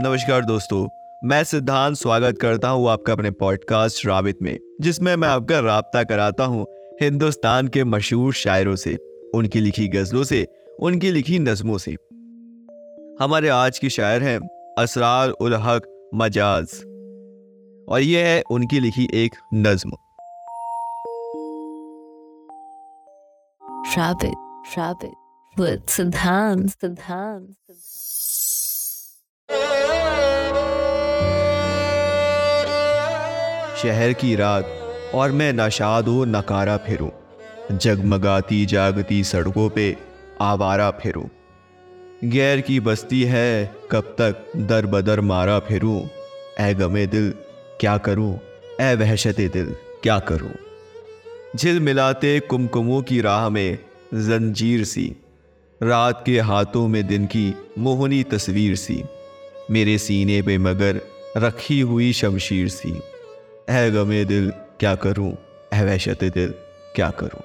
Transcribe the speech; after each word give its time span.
नमस्कार 0.00 0.44
दोस्तों 0.44 0.88
मैं 1.24 1.44
सिद्धांत 1.44 1.96
स्वागत 1.96 2.38
करता 2.38 2.68
हूँ 2.68 2.90
आपका 2.90 3.12
अपने 3.12 3.30
पॉडकास्ट 3.30 4.06
राबित 4.06 4.42
में 4.42 4.58
जिसमें 4.80 5.16
मैं 5.16 5.28
आपका 5.28 5.58
रबता 5.58 6.02
कराता 6.02 6.44
हूँ 6.44 6.66
हिंदुस्तान 7.02 7.68
के 7.68 7.84
मशहूर 7.84 8.32
शायरों 8.32 8.76
से 8.76 8.96
उनकी 9.34 9.60
लिखी 9.60 9.88
गजलों 9.88 10.24
से 10.24 10.46
उनकी 10.80 11.10
लिखी 11.10 11.38
नज्मों 11.38 11.78
से। 11.78 11.92
हमारे 13.24 13.48
आज 13.48 13.78
की 13.78 13.90
शायर 13.90 14.22
हैं 14.22 14.38
असरार 14.78 15.30
उल 15.30 15.54
हक 15.54 16.10
मजाज 16.14 16.74
और 17.88 18.00
यह 18.00 18.26
है 18.26 18.42
उनकी 18.50 18.80
लिखी 18.80 19.08
एक 19.14 19.34
नज्म। 19.54 19.92
Rabbit, 23.96 24.36
rabbit, 24.76 25.14
with 25.56 25.82
Siddhant, 25.88 26.68
शहर 33.82 34.12
की 34.12 34.36
रात, 34.36 34.64
और 35.14 35.32
मैं 35.32 35.52
नशाद 35.52 36.08
व 36.08 36.24
नकारा 36.24 36.76
फिरूं। 36.76 37.10
जगमगाती 37.78 38.66
जागती 38.66 39.24
सड़कों 39.24 39.70
पे 39.70 39.96
आवारा 40.40 40.90
फिरूं। 40.90 41.24
गैर 42.24 42.60
की 42.60 42.80
बस्ती 42.80 43.22
है, 43.22 43.74
कब 43.90 44.00
तक 44.00 44.52
दर 44.56 44.86
बदर 44.86 45.20
मारा 45.20 45.58
फिरूं। 45.58 46.08
ए 46.60 46.74
गमे 46.74 47.06
दिल, 47.06 47.34
क्या 47.80 47.98
करूँ? 47.98 48.40
ए 48.80 48.94
वहशत 48.94 49.36
दिल, 49.40 49.74
क्या 50.02 50.18
करूँ? 50.18 50.52
झिल 51.56 51.80
मिलाते 51.80 52.40
कुमकुमों 52.40 53.02
की 53.02 53.20
राह 53.20 53.48
में 53.48 53.78
जंजीर 54.14 54.84
सी। 54.84 55.16
रात 55.82 56.22
के 56.26 56.40
हाथों 56.40 56.88
में 56.88 57.06
दिन 57.06 57.26
की 57.26 57.54
मोहनी 57.78 58.22
तस्वीर 58.22 58.76
सी। 58.76 59.02
मेरे 59.70 59.98
सीने 59.98 60.42
पे 60.42 60.58
मगर 60.58 61.00
रखी 61.36 61.80
हुई 61.80 62.12
शमशीर 62.12 62.68
सी। 62.68 63.00
है 63.70 63.90
गमे 63.90 64.24
दिल, 64.24 64.50
क्या 64.50 64.94
करूँ? 64.94 65.36
है 65.74 65.84
वहशत 65.84 66.18
दिल, 66.24 66.54
क्या 66.94 67.10
करूँ? 67.10 67.40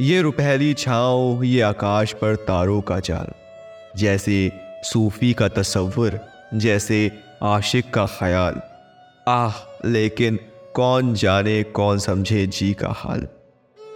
ये 0.00 0.22
रुपहली 0.22 0.74
छाओ 0.74 1.42
ये 1.42 1.60
आकाश 1.60 2.12
पर 2.12 2.36
तारों 2.36 2.80
का 2.80 3.00
जाल। 3.00 3.26
जैसे 3.96 4.52
सूफी 4.82 5.32
का 5.32 5.48
तस्वुर 5.48 6.20
जैसे 6.54 7.12
आशिक 7.42 7.94
का 7.94 8.06
ख्याल। 8.06 8.60
आह, 9.28 9.52
लेकिन 9.88 10.38
कौन 10.74 11.14
जाने, 11.14 11.62
कौन 11.62 11.98
समझे 11.98 12.46
जी 12.46 12.74
का 12.74 12.88
हाल? 12.88 13.28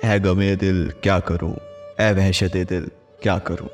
है 0.04 0.20
गमे 0.20 0.56
दिल, 0.56 0.92
क्या 1.02 1.20
करूँ? 1.20 1.56
ए 2.00 2.12
वहशत 2.12 2.56
दिल, 2.56 2.90
क्या 3.22 3.38
करूँ? 3.38 3.68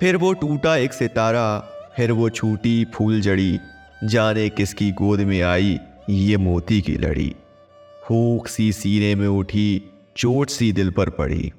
फिर 0.00 0.16
वो 0.16 0.32
टूटा 0.32 0.76
एक 0.76 0.92
सितारा, 0.92 1.58
फिर 1.96 2.12
वो 2.12 2.30
छूटी 2.30 2.86
फूल 2.94 3.20
जड़ी। 3.20 3.58
जाने 4.04 4.48
किसकी 4.48 4.90
गोद 4.92 5.20
में 5.20 5.42
आई 5.42 5.80
ये 6.08 6.36
मोती 6.36 6.80
की 6.80 6.92
लड़ी। 6.96 7.34
हुक 8.10 8.46
सी 8.48 8.70
सीने 8.72 9.14
में 9.14 9.26
उठी, 9.28 9.82
चोट 10.16 10.50
सी 10.50 10.70
दिल 10.72 10.90
पर 10.90 11.10
पड़ी। 11.10 11.52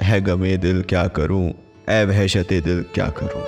है 0.00 0.20
गमे 0.20 0.56
दिल 0.56 0.82
क्या 0.82 1.06
करूँ 1.08 1.48
ए 1.90 2.04
वहशत 2.04 2.52
दिल 2.64 2.82
क्या 2.94 3.06
करूँ? 3.18 3.42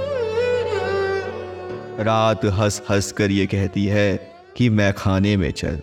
रात 1.98 2.44
हंस 2.54 2.80
हंस 2.90 3.10
कर 3.12 3.30
ये 3.30 3.46
कहती 3.46 3.84
है 3.86 4.16
कि 4.56 4.68
मैं 4.68 4.92
खाने 4.92 5.36
में 5.36 5.50
चल, 5.50 5.80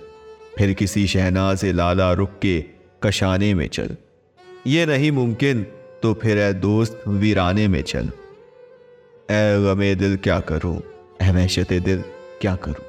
फिर 0.57 0.73
किसी 0.73 1.05
शहनाज 1.07 1.65
लाला 1.65 2.11
रुक 2.13 2.31
के 2.41 2.59
कशाने 3.03 3.53
में 3.53 3.67
चल। 3.67 3.95
ये 4.67 4.85
नहीं 4.85 5.11
मुमकिन 5.11 5.63
तो 6.03 6.13
फिर 6.13 6.37
ए 6.37 6.53
दोस्त 6.53 7.03
वीराने 7.07 7.67
में 7.67 7.81
चल। 7.83 8.09
ए 9.31 9.43
गमे 9.65 9.93
दिल 9.95 10.17
क्या 10.17 10.39
करूँ 10.39 10.77
ए 11.21 11.31
वहशत 11.31 11.73
दिल 11.73 12.03
क्या 12.41 12.55
करूँ? 12.55 12.85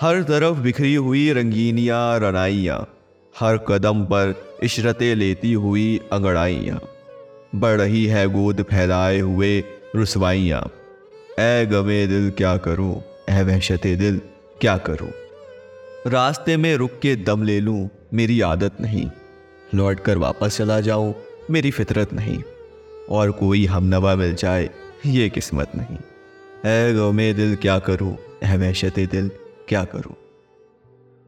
हर 0.00 0.22
तरफ़ 0.22 0.58
बिखरी 0.58 0.94
हुई 0.94 1.32
रंगीनियाँ 1.32 2.18
रनाइयाँ, 2.20 2.78
हर 3.34 3.56
कदम 3.58 4.04
पर 4.04 4.34
इशरतें 4.62 5.14
लेती 5.14 5.52
हुई 5.52 6.00
अंगड़ाइयाँ। 6.12 6.80
बढ़ 7.54 7.76
रही 7.80 8.04
है 8.06 8.26
गोद 8.26 8.62
फैलाए 8.62 9.18
हुए 9.18 9.58
रसवाइयाँ। 9.96 10.62
ए 11.40 11.66
गमे 11.66 12.06
दिल 12.06 12.30
क्या 12.30 12.56
करूँ 12.56 12.96
ए 13.30 13.42
वहशत 13.42 13.86
दिल 13.98 14.20
क्या 14.60 14.76
करूँ? 14.78 15.10
रास्ते 16.06 16.56
में 16.56 16.74
रुक 16.76 16.98
के 17.02 17.14
दम 17.16 17.42
ले 17.42 17.60
लूँ, 17.60 17.88
मेरी 18.14 18.40
आदत 18.40 18.80
नहीं। 18.80 19.08
लौट 19.74 20.00
कर 20.00 20.18
वापस 20.18 20.56
चला 20.58 20.80
जाऊँ, 20.80 21.14
मेरी 21.50 21.70
फितरत 21.70 22.12
नहीं। 22.12 22.42
और 23.10 23.30
कोई 23.30 23.64
हमनवा 23.66 24.14
मिल 24.16 24.34
जाए, 24.34 24.68
ये 25.06 25.28
किस्मत 25.28 25.76
नहीं। 25.76 25.96
ए 26.66 26.92
गमे 26.94 27.32
दिल 27.34 27.56
क्या 27.56 27.78
करूँ 27.78 28.16
ए 28.44 28.56
वहशत 28.56 28.98
दिल 29.12 29.30
क्या 29.68 29.84
करूँ? 29.84 30.14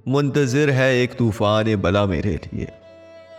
मुंतजिर 0.09 0.71
है 0.71 0.99
एक 0.99 1.15
तूफ़ान 1.15 1.77
बला 1.77 2.07
मेरे 2.07 2.35
लिए। 2.35 2.69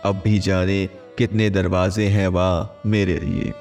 अब 0.04 0.20
भी 0.24 0.38
जाने 0.38 0.86
कितने 1.18 1.50
दरवाजे 1.50 2.06
हैं 2.06 2.28
वाह 2.28 2.88
मेरे 2.88 3.18
लिए। 3.18 3.52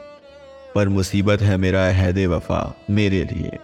पर 0.75 0.89
मुसीबत 0.89 1.41
है 1.41 1.57
मेरा 1.57 1.87
अहद 1.87 2.17
वफा 2.19 2.75
मेरे 2.89 3.23
लिए। 3.23 3.57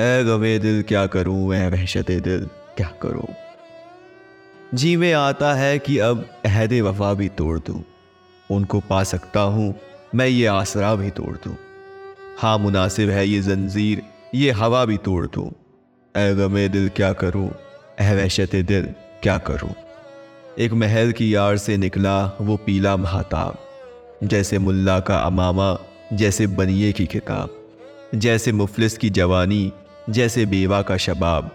ए 0.00 0.24
गवे 0.24 0.58
दिल 0.58 0.82
क्या 0.82 1.06
करूँ 1.06 1.54
ए 1.54 1.68
वहशत 1.68 2.10
दिल 2.10 2.48
क्या 2.76 2.92
करूँ? 3.02 3.26
जी 4.74 4.96
में 4.96 5.12
आता 5.12 5.54
है 5.54 5.78
कि 5.78 5.98
अब 5.98 6.26
अहद 6.44 6.72
वफा 6.72 7.14
भी 7.14 7.28
तोड़ 7.28 7.58
दूँ। 7.58 7.82
उनको 8.50 8.80
पा 8.80 9.02
सकता 9.04 9.40
हूँ, 9.40 9.74
मैं 10.14 10.26
ये 10.26 10.46
आसरा 10.46 10.94
भी 10.94 11.10
तोड़ 11.10 11.36
दूँ। 11.36 11.56
हाँ 12.38 12.58
मुनासिब 12.58 13.10
है 13.10 13.26
ये 13.28 13.40
जंजीर, 13.40 14.02
ये 14.34 14.50
हवा 14.50 14.84
भी 14.84 14.96
तोड़ 14.96 15.26
दूँ। 15.26 15.50
ए 16.16 16.34
गमे 16.34 16.68
दिल 16.68 16.88
क्या 16.88 17.12
करूँ? 17.12 17.48
ए 18.00 18.14
वहशत 18.14 18.54
दिल 18.56 18.94
क्या 19.22 19.38
करूँ? 19.38 19.74
एक 20.58 20.72
महल 20.72 21.12
की 21.12 21.34
यार 21.34 21.56
से 21.56 21.76
निकला 21.76 22.24
वो 22.40 22.56
पीला 22.56 22.96
महाताब, 22.96 23.58
जैसे 24.22 24.58
मुल्ला 24.58 24.98
का 25.00 25.16
अमामा, 25.16 25.76
जैसे 26.12 26.46
बनिए 26.46 26.92
की 26.92 27.06
किताब 27.06 27.62
जैसे 28.14 28.52
मुफलिस 28.52 28.98
की 28.98 29.10
जवानी, 29.10 29.72
जैसे 30.10 30.46
बेवा 30.46 30.82
का 30.82 30.96
शबाब। 30.96 31.50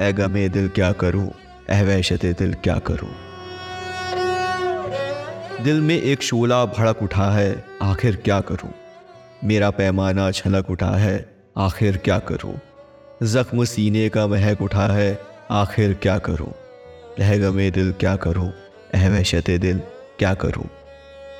ए 0.00 0.12
गमे 0.12 0.48
दिल 0.48 0.68
क्या 0.68 0.92
करूँ? 0.92 1.30
ए 1.70 1.82
वहशत 1.82 2.26
दिल 2.38 2.54
क्या 2.54 2.78
करूँ? 2.78 3.10
दिल 5.64 5.80
में 5.80 6.00
एक 6.02 6.22
शोला 6.22 6.64
भड़क 6.64 7.02
उठा 7.02 7.30
है, 7.30 7.64
आखिर 7.82 8.16
क्या 8.16 8.40
करूँ? 8.40 8.72
मेरा 9.44 9.70
पैमाना 9.70 10.30
छलक 10.30 10.70
उठा 10.70 10.96
है, 10.96 11.24
आखिर 11.58 11.96
क्या 11.96 12.18
करूँ? 12.18 12.58
जख्म 13.22 13.64
सीने 13.64 14.08
का 14.08 14.26
महक 14.26 14.62
उठा 14.62 14.86
है, 14.86 15.20
आखिर 15.50 15.94
क्या 15.94 16.18
करूँ? 16.18 16.52
रह 17.18 17.36
गमे 17.38 17.70
दिल 17.70 17.92
क्या 17.92 18.16
करूँ? 18.16 18.48
अह 18.94 19.08
वहशत 19.08 19.50
दिल 19.50 19.78
क्या 20.18 20.34
करूँ? 20.34 20.64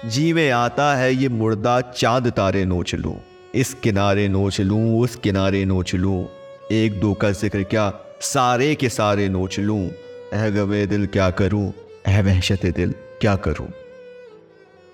जी 0.06 0.32
में 0.32 0.50
आता 0.50 0.94
है 0.96 1.14
ये 1.14 1.28
मुर्दा, 1.28 1.80
चाँद 1.80 2.30
तारे 2.30 2.64
नोच 2.64 2.94
लूँ। 2.94 3.16
इस 3.54 3.74
किनारे 3.74 4.28
नोच 4.28 4.60
लूँ, 4.60 5.00
उस 5.00 5.16
किनारे 5.16 5.64
नोच 5.64 5.94
लूँ। 5.94 6.28
एक 6.72 7.00
दो 7.00 7.12
का 7.14 7.30
ज़िक्र 7.30 7.62
क्या? 7.62 7.92
सारे 8.20 8.74
के 8.74 8.88
सारे 8.88 9.28
नोच 9.28 9.58
लूँ। 9.60 9.88
अह 10.32 10.48
गमे 10.48 10.86
दिल 10.86 11.06
क्या 11.06 11.30
करूँ? 11.30 11.72
अह 12.06 12.22
वहशत 12.22 12.66
दिल 12.66 12.94
क्या 13.20 13.36
करूँ? 13.36 13.68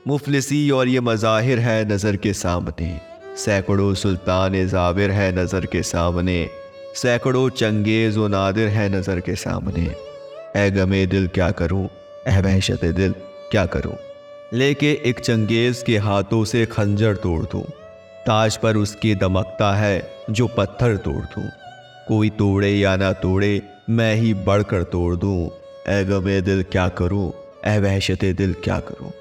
मुफलिसी 0.07 0.71
और 0.71 0.89
ये 0.89 1.01
मज़ाहिर 1.01 1.59
है 1.59 1.85
नज़र 1.85 2.17
के 2.17 2.33
सामने। 2.33 3.01
सैकड़ों 3.37 3.95
सुल्तान 3.95 4.67
जाविर 4.69 5.11
है 5.11 5.43
नज़र 5.43 5.67
के 5.67 5.83
सामने। 5.83 6.66
सैकड़ों 6.97 7.49
चंगेज 7.49 8.17
व 8.17 8.27
नादिर 8.27 8.69
है 8.69 8.89
नज़र 8.89 9.21
के 9.21 9.35
सामने। 9.35 9.95
ए 10.57 10.71
गमे 10.71 11.07
दिल 11.07 11.27
क्या 11.27 11.51
करूँ? 11.51 11.89
ए 12.29 12.41
वहशत 12.41 12.85
दिल 12.85 13.15
क्या 13.51 13.67
करूँ? 13.67 13.97
लेके 14.53 14.93
एक 15.05 15.21
चंगेज 15.21 15.83
के 15.83 15.99
हाथों 15.99 16.45
से 16.45 16.67
खंजर 16.67 17.17
तोड़ 17.17 17.45
दूँ। 17.45 17.63
ताज 18.27 18.57
पर 18.57 18.77
उसकी 18.77 19.15
दमकता 19.15 19.75
है 19.75 20.11
जो 20.31 20.47
पत्थर 20.47 20.97
तोड़ 20.97 21.25
दूँ। 21.25 21.49
कोई 22.09 22.31
तोड़े 22.31 22.71
या 22.71 22.97
ना 22.97 23.13
तोड़े, 23.13 23.63
मैं 23.91 24.15
ही 24.15 24.35
बढ़कर 24.35 24.83
तोड़ 24.83 25.17
दूँ। 25.17 25.51
ए 25.89 26.05
गमे 26.05 26.41
दिल 26.41 26.63
क्या 26.63 26.89
करूँ? 26.89 27.33
ए 27.67 27.79
वहशत 27.79 28.25
दिल 28.25 28.55
क्या 28.65 28.81
करूँ? 28.81 29.13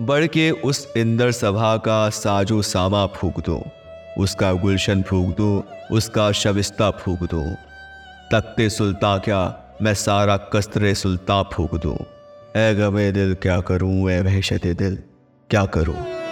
बढ़ 0.00 0.26
के 0.26 0.50
उस 0.50 0.92
इंदर 0.96 1.32
सभा 1.32 1.76
का 1.76 2.10
साजो 2.10 2.62
सामा 2.62 3.06
फूक 3.06 3.40
दूँ। 3.40 3.62
उसका 4.18 4.52
गुलशन 4.52 5.02
फूक 5.02 5.36
दो, 5.36 5.64
उसका 5.92 6.32
शविस्ता 6.32 6.90
फूक 6.90 7.22
दो। 7.22 7.42
तख्ते 8.32 8.70
सुल्ता 8.70 9.18
क्या, 9.18 9.56
मैं 9.82 9.94
सारा 9.94 10.36
कस्तरे 10.36 10.94
सुल्ता 10.94 11.42
फूक 11.42 11.74
दो। 11.74 12.06
ए 12.56 12.74
गवे 12.74 13.12
दिल, 13.12 13.34
क्या 13.34 13.60
करूँ? 13.60 14.10
ए 14.10 14.20
वहशत 14.20 14.66
दिल, 14.66 14.98
क्या 15.50 15.64
करूँ? 15.64 16.23